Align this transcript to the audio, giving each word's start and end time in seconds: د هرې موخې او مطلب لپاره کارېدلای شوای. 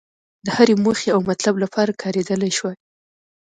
د 0.45 0.47
هرې 0.57 0.75
موخې 0.83 1.09
او 1.15 1.19
مطلب 1.29 1.55
لپاره 1.63 1.97
کارېدلای 2.01 2.51
شوای. 2.57 2.77